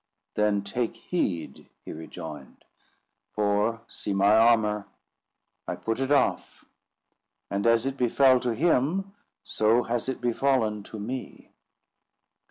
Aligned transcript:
"Then 0.33 0.63
take 0.63 0.95
heed," 0.95 1.69
he 1.85 1.91
rejoined; 1.91 2.65
"for, 3.35 3.81
see 3.87 4.13
my 4.15 4.35
armour—I 4.35 5.75
put 5.75 5.99
it 5.99 6.11
off; 6.11 6.65
and 7.51 7.67
as 7.67 7.85
it 7.85 7.97
befell 7.97 8.39
to 8.39 8.55
him, 8.55 9.13
so 9.43 9.83
has 9.83 10.09
it 10.09 10.19
befallen 10.19 10.81
to 10.85 10.97
me. 10.99 11.51